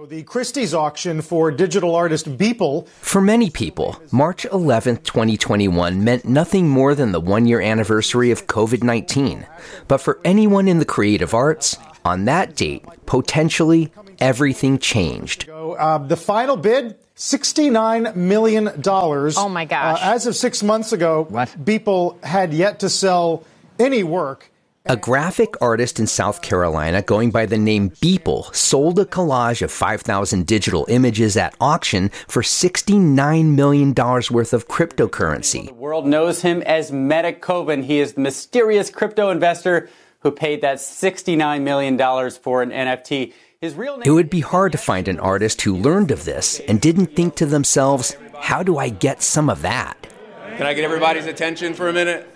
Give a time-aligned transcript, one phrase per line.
[0.00, 2.88] The Christie's auction for digital artist Beeple.
[2.88, 8.46] For many people, March 11, 2021 meant nothing more than the one year anniversary of
[8.46, 9.46] COVID 19.
[9.88, 11.76] But for anyone in the creative arts,
[12.06, 15.50] on that date, potentially everything changed.
[15.50, 18.72] Uh, the final bid $69 million.
[18.86, 20.00] Oh my gosh.
[20.00, 21.50] Uh, as of six months ago, what?
[21.50, 23.44] Beeple had yet to sell
[23.78, 24.50] any work.
[24.86, 29.70] A graphic artist in South Carolina going by the name Beeple sold a collage of
[29.70, 35.66] 5,000 digital images at auction for $69 million worth of cryptocurrency.
[35.66, 37.84] The world knows him as Metakovan.
[37.84, 43.32] He is the mysterious crypto investor who paid that $69 million for an NFT.
[43.60, 46.58] His real name it would be hard to find an artist who learned of this
[46.66, 50.08] and didn't think to themselves, how do I get some of that?
[50.56, 52.28] Can I get everybody's attention for a minute?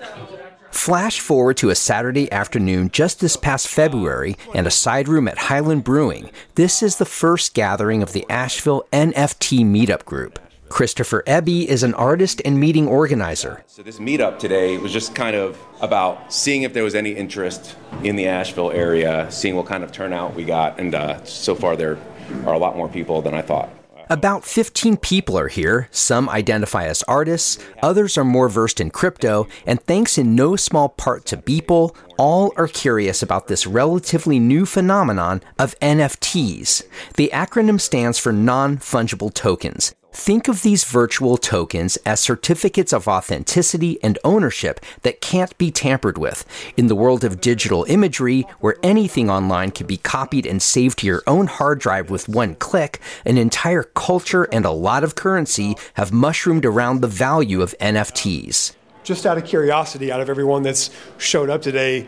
[0.76, 5.38] Flash forward to a Saturday afternoon just this past February and a side room at
[5.38, 6.30] Highland Brewing.
[6.54, 10.38] This is the first gathering of the Asheville NFT Meetup Group.
[10.68, 13.64] Christopher Eby is an artist and meeting organizer.
[13.66, 17.74] So, this meetup today was just kind of about seeing if there was any interest
[18.04, 21.74] in the Asheville area, seeing what kind of turnout we got, and uh, so far
[21.74, 21.98] there
[22.44, 23.70] are a lot more people than I thought.
[24.08, 25.88] About 15 people are here.
[25.90, 30.90] Some identify as artists, others are more versed in crypto, and thanks in no small
[30.90, 36.84] part to Beeple, all are curious about this relatively new phenomenon of NFTs.
[37.16, 39.92] The acronym stands for non fungible tokens.
[40.18, 46.16] Think of these virtual tokens as certificates of authenticity and ownership that can't be tampered
[46.16, 46.46] with.
[46.74, 51.06] In the world of digital imagery, where anything online can be copied and saved to
[51.06, 55.76] your own hard drive with one click, an entire culture and a lot of currency
[55.94, 58.72] have mushroomed around the value of NFTs.
[59.04, 62.06] Just out of curiosity, out of everyone that's showed up today,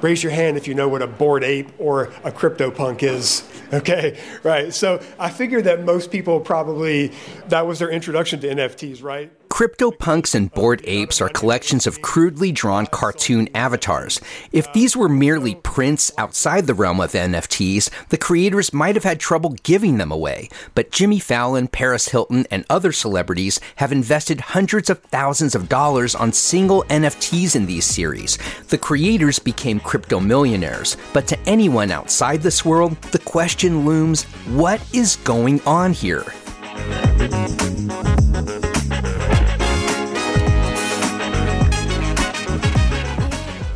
[0.00, 3.46] raise your hand if you know what a bored ape or a CryptoPunk is.
[3.72, 4.74] Okay, right.
[4.74, 7.12] So I figured that most people probably,
[7.50, 9.30] that was their introduction to NFTs, right?
[9.50, 14.20] CryptoPunks and Bored Apes are collections of crudely drawn cartoon avatars.
[14.52, 19.20] If these were merely prints outside the realm of NFTs, the creators might have had
[19.20, 20.48] trouble giving them away.
[20.74, 26.14] But Jimmy Fallon, Paris Hilton, and other celebrities have invested hundreds of thousands of dollars
[26.14, 28.38] on single NFTs in these series.
[28.68, 30.96] The creators became crypto millionaires.
[31.12, 34.22] But to anyone outside this world, the question looms
[34.54, 36.24] what is going on here?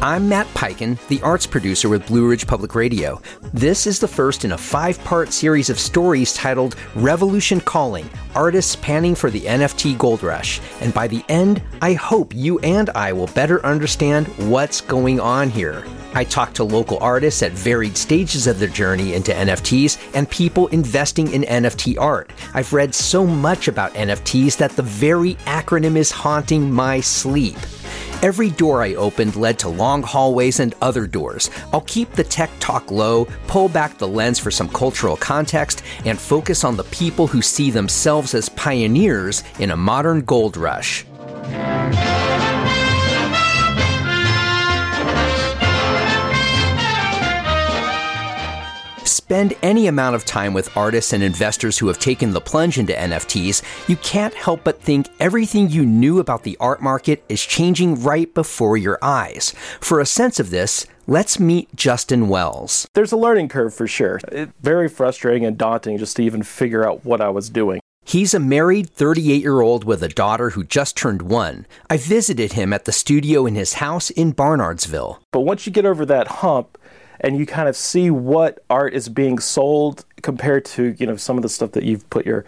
[0.04, 3.22] I'm Matt Peiken, the arts producer with Blue Ridge Public Radio.
[3.54, 8.76] This is the first in a five part series of stories titled Revolution Calling Artists
[8.76, 10.60] Panning for the NFT Gold Rush.
[10.82, 15.48] And by the end, I hope you and I will better understand what's going on
[15.48, 15.86] here.
[16.14, 20.68] I talk to local artists at varied stages of their journey into NFTs and people
[20.68, 22.30] investing in NFT art.
[22.54, 27.58] I've read so much about NFTs that the very acronym is haunting my sleep.
[28.22, 31.50] Every door I opened led to long hallways and other doors.
[31.72, 36.18] I'll keep the tech talk low, pull back the lens for some cultural context, and
[36.18, 41.04] focus on the people who see themselves as pioneers in a modern gold rush.
[49.24, 52.92] Spend any amount of time with artists and investors who have taken the plunge into
[52.92, 58.02] NFTs, you can't help but think everything you knew about the art market is changing
[58.02, 59.54] right before your eyes.
[59.80, 62.88] For a sense of this, Let's meet Justin Wells.
[62.94, 64.20] There's a learning curve for sure.
[64.32, 67.80] It's very frustrating and daunting just to even figure out what I was doing.
[68.06, 71.66] He's a married 38 year old with a daughter who just turned one.
[71.90, 75.18] I visited him at the studio in his house in Barnardsville.
[75.30, 76.78] But once you get over that hump,
[77.20, 81.36] and you kind of see what art is being sold compared to you know some
[81.36, 82.44] of the stuff that you've put your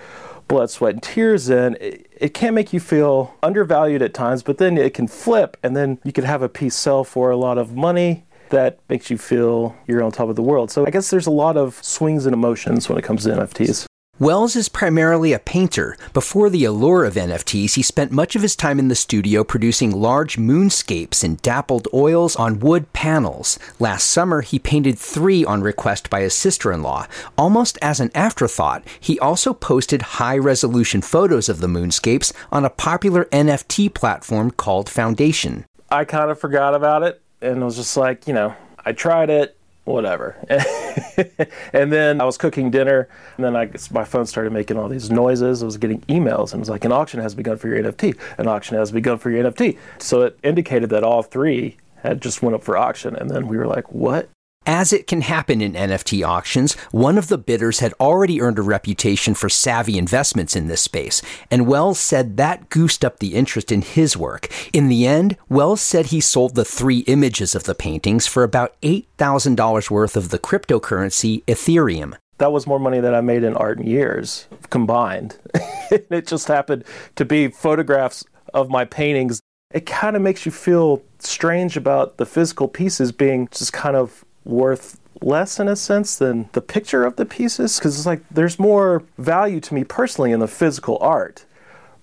[0.49, 4.59] blood, sweat, and tears in, it, it, can make you feel undervalued at times, but
[4.59, 7.59] then it can flip, and then you could have a piece sell for a lot
[7.59, 10.71] of money that makes you feel you're on top of the world.
[10.71, 13.87] So I guess there's a lot of swings and emotions when it comes to NFTs.
[14.19, 15.95] Wells is primarily a painter.
[16.15, 19.91] Before the allure of NFTs, he spent much of his time in the studio producing
[19.91, 23.59] large moonscapes in dappled oils on wood panels.
[23.79, 27.07] Last summer, he painted three on request by his sister in law.
[27.37, 32.71] Almost as an afterthought, he also posted high resolution photos of the moonscapes on a
[32.71, 35.67] popular NFT platform called Foundation.
[35.91, 39.56] I kind of forgot about it and was just like, you know, I tried it
[39.87, 40.37] whatever.
[41.73, 45.11] and then I was cooking dinner, and then I, my phone started making all these
[45.11, 45.62] noises.
[45.62, 48.19] I was getting emails, and it was like, an auction has begun for your NFT.
[48.38, 49.79] An auction has begun for your NFT.
[49.99, 53.56] So it indicated that all three had just went up for auction, and then we
[53.56, 54.29] were like, what?
[54.69, 58.63] As it can happen in NFT auctions, one of the bidders had already earned a
[58.63, 61.23] reputation for savvy investments in this space,
[61.53, 64.49] and Wells said that goosed up the interest in his work.
[64.73, 68.75] In the end, Wells said he sold the three images of the paintings for about
[68.83, 72.17] $8,000 worth of the cryptocurrency Ethereum.
[72.39, 75.39] That was more money than I made in art in years combined.
[75.93, 76.85] it just happened
[77.15, 79.41] to be photographs of my paintings.
[79.71, 84.25] It kind of makes you feel strange about the physical pieces being just kind of
[84.46, 88.58] worth less in a sense than the picture of the pieces because it's like there's
[88.58, 91.44] more value to me personally in the physical art.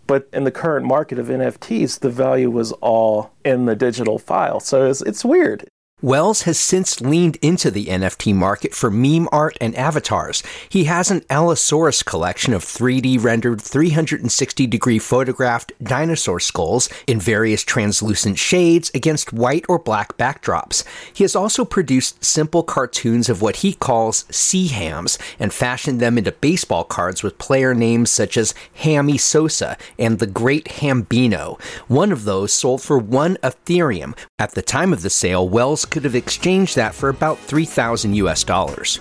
[0.05, 4.59] But in the current market of NFTs, the value was all in the digital file.
[4.59, 5.65] So it's, it's weird.
[6.03, 10.43] Wells has since leaned into the NFT market for meme art and avatars.
[10.67, 17.63] He has an Allosaurus collection of 3D rendered 360 degree photographed dinosaur skulls in various
[17.63, 20.83] translucent shades against white or black backdrops.
[21.13, 26.17] He has also produced simple cartoons of what he calls sea hams and fashioned them
[26.17, 31.61] into baseball cards with player names such as Hammy Sosa and the Great Hambino.
[31.87, 34.17] One of those sold for one Ethereum.
[34.43, 38.43] At the time of the sale, Wells could have exchanged that for about 3,000 US
[38.43, 38.99] dollars.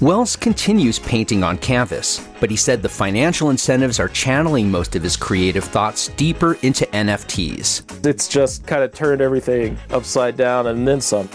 [0.00, 5.04] Wells continues painting on canvas, but he said the financial incentives are channeling most of
[5.04, 8.04] his creative thoughts deeper into NFTs.
[8.04, 11.28] It's just kind of turned everything upside down and then some.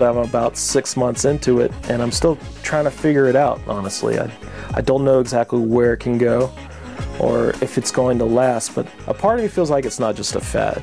[0.00, 4.18] I'm about six months into it, and I'm still trying to figure it out, honestly.
[4.18, 4.32] I,
[4.72, 6.50] I don't know exactly where it can go
[7.18, 10.16] or if it's going to last, but a part of me feels like it's not
[10.16, 10.82] just a fad.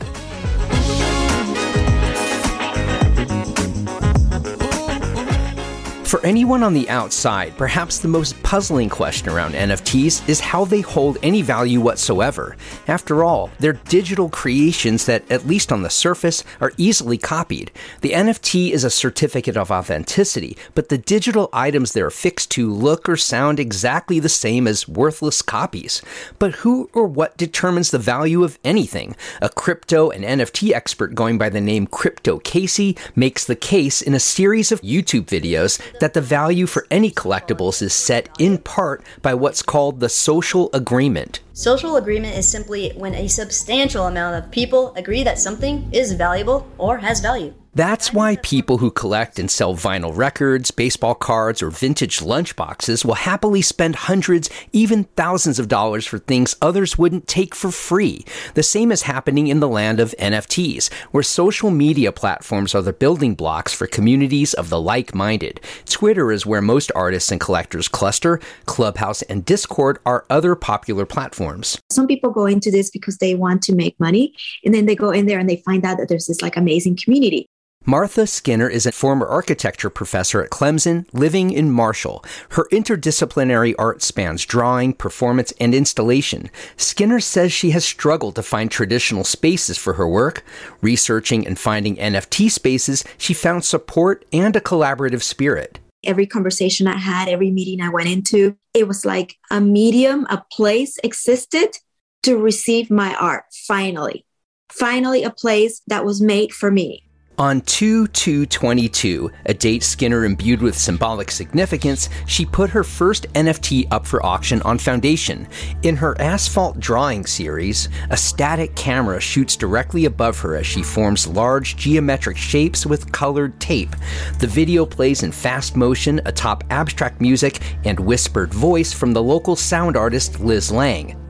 [6.09, 10.81] For anyone on the outside, perhaps the most puzzling question around NFTs is how they
[10.81, 12.57] hold any value whatsoever.
[12.87, 17.71] After all, they're digital creations that, at least on the surface, are easily copied.
[18.01, 23.07] The NFT is a certificate of authenticity, but the digital items they're affixed to look
[23.07, 26.01] or sound exactly the same as worthless copies.
[26.39, 29.15] But who or what determines the value of anything?
[29.43, 34.15] A crypto and NFT expert going by the name Crypto Casey makes the case in
[34.15, 39.03] a series of YouTube videos that the value for any collectibles is set in part
[39.21, 41.41] by what's called the social agreement.
[41.53, 46.67] Social agreement is simply when a substantial amount of people agree that something is valuable
[46.77, 47.53] or has value.
[47.79, 53.13] That's why people who collect and sell vinyl records, baseball cards, or vintage lunchboxes will
[53.13, 58.25] happily spend hundreds, even thousands of dollars for things others wouldn't take for free.
[58.53, 62.91] The same is happening in the land of NFTs, where social media platforms are the
[62.91, 65.61] building blocks for communities of the like minded.
[65.85, 71.79] Twitter is where most artists and collectors cluster, Clubhouse and Discord are other popular platforms.
[71.89, 74.35] Some people go into this because they want to make money,
[74.65, 76.97] and then they go in there and they find out that there's this like amazing
[77.01, 77.47] community.
[77.89, 82.23] Martha Skinner is a former architecture professor at Clemson, living in Marshall.
[82.49, 86.51] Her interdisciplinary art spans drawing, performance, and installation.
[86.77, 90.43] Skinner says she has struggled to find traditional spaces for her work.
[90.81, 95.79] Researching and finding NFT spaces, she found support and a collaborative spirit.
[96.03, 100.43] Every conversation I had, every meeting I went into, it was like a medium, a
[100.51, 101.77] place existed
[102.21, 104.25] to receive my art, finally.
[104.71, 107.08] Finally, a place that was made for me
[107.39, 113.87] on 2 222, a date Skinner imbued with symbolic significance, she put her first NFT
[113.91, 115.47] up for auction on Foundation.
[115.83, 121.27] In her asphalt drawing series, a static camera shoots directly above her as she forms
[121.27, 123.95] large geometric shapes with colored tape.
[124.39, 129.55] The video plays in fast motion atop abstract music and whispered voice from the local
[129.55, 131.28] sound artist Liz Lang.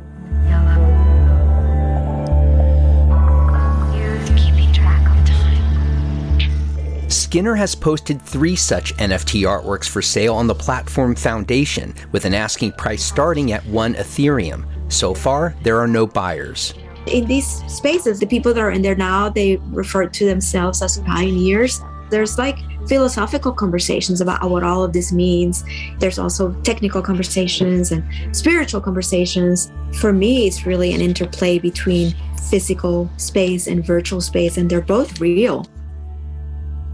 [7.30, 12.34] Skinner has posted three such NFT artworks for sale on the platform Foundation, with an
[12.34, 14.66] asking price starting at one Ethereum.
[14.92, 16.74] So far, there are no buyers.
[17.06, 20.98] In these spaces, the people that are in there now, they refer to themselves as
[21.02, 21.80] pioneers.
[22.10, 22.58] There's like
[22.88, 25.64] philosophical conversations about what all of this means.
[26.00, 28.04] There's also technical conversations and
[28.36, 29.72] spiritual conversations.
[30.00, 32.16] For me, it's really an interplay between
[32.50, 35.68] physical space and virtual space, and they're both real.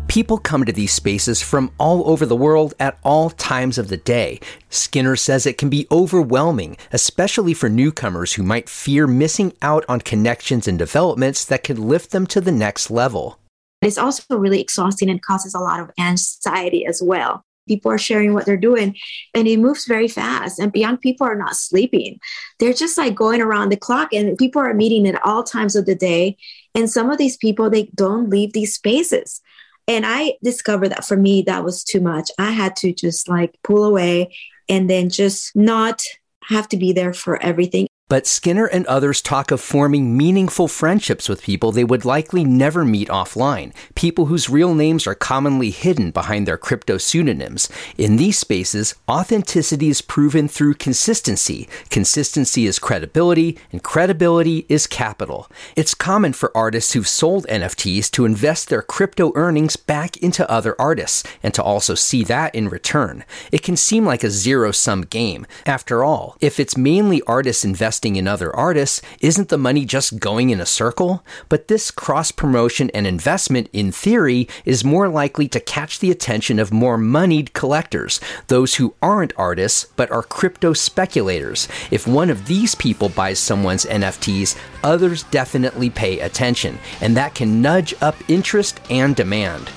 [0.08, 3.98] People come to these spaces from all over the world at all times of the
[3.98, 4.40] day.
[4.70, 10.00] Skinner says it can be overwhelming, especially for newcomers who might fear missing out on
[10.00, 13.40] connections and developments that could lift them to the next level.
[13.82, 17.44] It's also really exhausting and causes a lot of anxiety as well.
[17.68, 18.96] People are sharing what they're doing
[19.34, 20.60] and it moves very fast.
[20.60, 22.20] And young people are not sleeping.
[22.60, 25.88] They're just like going around the clock and people are meeting at all times of
[25.88, 26.38] the day.
[26.76, 29.42] And some of these people, they don't leave these spaces
[29.88, 32.32] And I discovered that for me, that was too much.
[32.40, 34.36] I had to just like pull away
[34.68, 36.02] and then just not
[36.44, 37.88] have to be there for everything.
[38.16, 42.86] But Skinner and others talk of forming meaningful friendships with people they would likely never
[42.86, 47.68] meet offline, people whose real names are commonly hidden behind their crypto pseudonyms.
[47.98, 51.68] In these spaces, authenticity is proven through consistency.
[51.90, 55.52] Consistency is credibility, and credibility is capital.
[55.76, 60.74] It's common for artists who've sold NFTs to invest their crypto earnings back into other
[60.80, 63.26] artists, and to also see that in return.
[63.52, 65.46] It can seem like a zero sum game.
[65.66, 70.20] After all, if it's mainly artists investing investing in other artists, isn't the money just
[70.20, 71.24] going in a circle?
[71.50, 76.60] But this cross promotion and investment, in theory, is more likely to catch the attention
[76.60, 81.68] of more moneyed collectors, those who aren't artists but are crypto speculators.
[81.90, 87.62] If one of these people buys someone's NFTs, others definitely pay attention, and that can
[87.62, 89.70] nudge up interest and demand.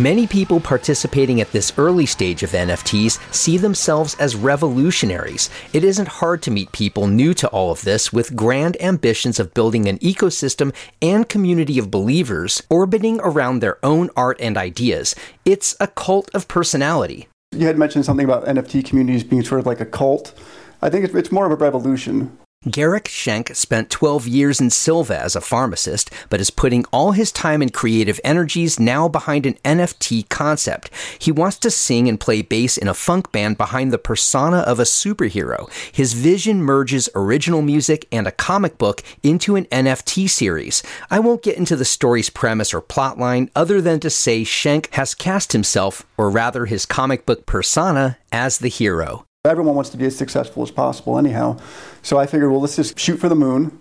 [0.00, 5.50] Many people participating at this early stage of NFTs see themselves as revolutionaries.
[5.74, 9.52] It isn't hard to meet people new to all of this with grand ambitions of
[9.52, 15.14] building an ecosystem and community of believers orbiting around their own art and ideas.
[15.44, 17.28] It's a cult of personality.
[17.52, 20.32] You had mentioned something about NFT communities being sort of like a cult.
[20.80, 22.38] I think it's more of a revolution.
[22.68, 27.32] Garrick Schenk spent 12 years in Sylva as a pharmacist, but is putting all his
[27.32, 30.90] time and creative energies now behind an NFT concept.
[31.18, 34.78] He wants to sing and play bass in a funk band behind the persona of
[34.78, 35.72] a superhero.
[35.90, 40.82] His vision merges original music and a comic book into an NFT series.
[41.10, 45.14] I won't get into the story's premise or plotline other than to say Schenk has
[45.14, 49.24] cast himself, or rather his comic book persona, as the hero.
[49.46, 51.56] Everyone wants to be as successful as possible, anyhow.
[52.02, 53.78] So I figured, well, let's just shoot for the moon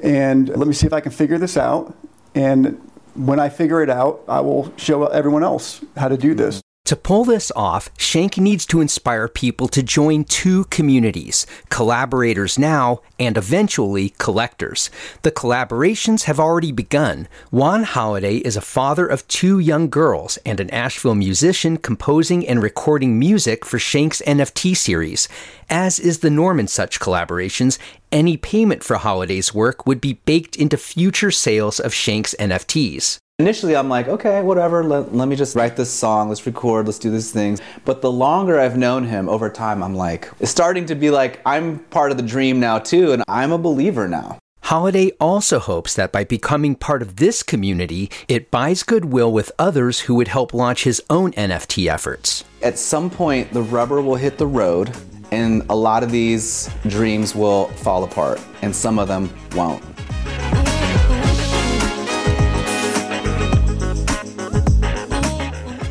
[0.00, 1.96] and let me see if I can figure this out.
[2.34, 2.80] And
[3.14, 6.60] when I figure it out, I will show everyone else how to do this.
[6.86, 13.00] To pull this off, Schenk needs to inspire people to join two communities collaborators now
[13.18, 14.88] and eventually collectors.
[15.22, 17.26] The collaborations have already begun.
[17.50, 22.62] Juan Holiday is a father of two young girls and an Asheville musician composing and
[22.62, 25.28] recording music for Schenk's NFT series.
[25.68, 27.78] As is the norm in such collaborations,
[28.12, 33.18] any payment for Holiday's work would be baked into future sales of Schenk's NFTs.
[33.38, 36.98] Initially, I'm like, okay, whatever, let, let me just write this song, let's record, let's
[36.98, 37.60] do these things.
[37.84, 41.42] But the longer I've known him over time, I'm like, it's starting to be like,
[41.44, 44.38] I'm part of the dream now too, and I'm a believer now.
[44.62, 50.00] Holiday also hopes that by becoming part of this community, it buys goodwill with others
[50.00, 52.42] who would help launch his own NFT efforts.
[52.62, 54.96] At some point, the rubber will hit the road,
[55.30, 59.84] and a lot of these dreams will fall apart, and some of them won't.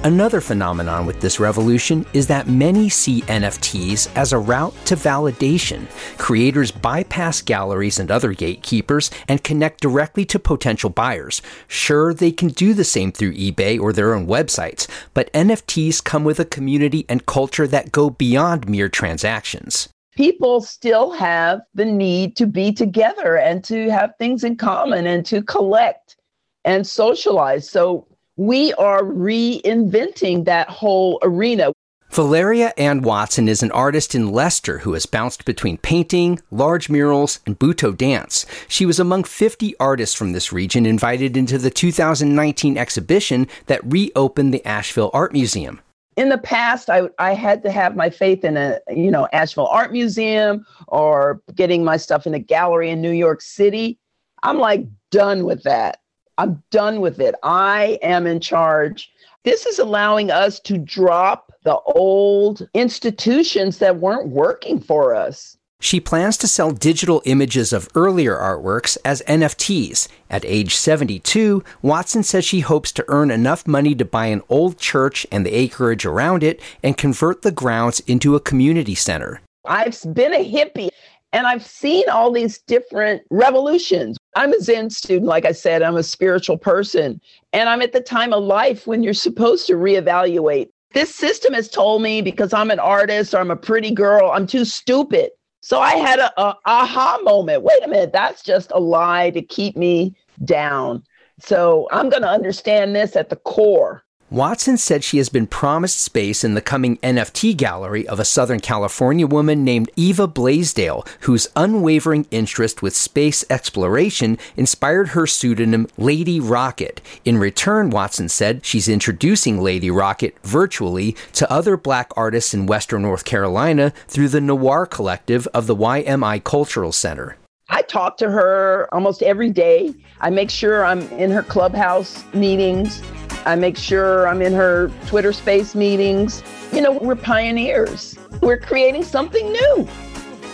[0.05, 5.87] Another phenomenon with this revolution is that many see NFTs as a route to validation.
[6.19, 11.41] Creators bypass galleries and other gatekeepers and connect directly to potential buyers.
[11.67, 16.23] Sure, they can do the same through eBay or their own websites, but NFTs come
[16.23, 22.37] with a community and culture that go beyond mere transactions people still have the need
[22.37, 26.15] to be together and to have things in common and to collect
[26.63, 27.69] and socialize.
[27.69, 31.71] So we are reinventing that whole arena.
[32.11, 37.39] Valeria Ann Watson is an artist in Leicester who has bounced between painting, large murals,
[37.45, 38.45] and Butoh dance.
[38.67, 44.53] She was among 50 artists from this region invited into the 2019 exhibition that reopened
[44.53, 45.81] the Asheville Art Museum.
[46.15, 49.67] In the past, I, I had to have my faith in a, you know, Asheville
[49.67, 53.99] Art Museum or getting my stuff in a gallery in New York City.
[54.43, 55.99] I'm like done with that.
[56.37, 57.35] I'm done with it.
[57.43, 59.11] I am in charge.
[59.43, 65.57] This is allowing us to drop the old institutions that weren't working for us.
[65.81, 70.07] She plans to sell digital images of earlier artworks as NFTs.
[70.29, 74.79] At age 72, Watson says she hopes to earn enough money to buy an old
[74.79, 79.41] church and the acreage around it and convert the grounds into a community center.
[79.65, 80.89] I've been a hippie
[81.33, 84.17] and I've seen all these different revolutions.
[84.35, 87.21] I'm a Zen student, like I said, I'm a spiritual person,
[87.53, 90.69] and I'm at the time of life when you're supposed to reevaluate.
[90.93, 94.47] This system has told me because I'm an artist or I'm a pretty girl, I'm
[94.47, 95.31] too stupid.
[95.61, 97.63] So I had a, a aha moment.
[97.63, 101.03] Wait a minute, that's just a lie to keep me down.
[101.39, 104.04] So I'm going to understand this at the core.
[104.31, 108.59] Watson said she has been promised space in the coming NFT gallery of a Southern
[108.59, 116.39] California woman named Eva Blaisdell, whose unwavering interest with space exploration inspired her pseudonym Lady
[116.39, 117.01] Rocket.
[117.23, 123.03] In return, Watson said she's introducing Lady Rocket virtually to other black artists in Western
[123.03, 127.37] North Carolina through the Noir Collective of the YMI Cultural Center.
[127.69, 129.93] I talk to her almost every day.
[130.21, 133.01] I make sure I'm in her clubhouse meetings.
[133.45, 136.43] I make sure I'm in her Twitter space meetings.
[136.71, 138.17] You know, we're pioneers.
[138.41, 139.87] We're creating something new.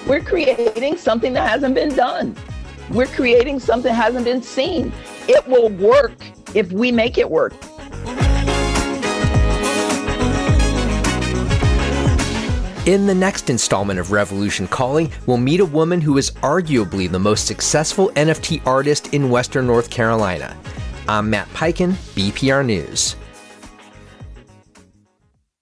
[0.08, 2.36] We're creating something that hasn't been done.
[2.90, 4.92] We're creating something that hasn't been seen.
[5.28, 6.14] It will work
[6.56, 7.54] if we make it work.
[12.92, 17.18] In the next installment of Revolution Calling, we'll meet a woman who is arguably the
[17.18, 20.58] most successful NFT artist in Western North Carolina.
[21.08, 23.16] I'm Matt Peiken, BPR News.